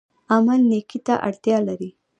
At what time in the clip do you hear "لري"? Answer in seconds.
1.67-1.89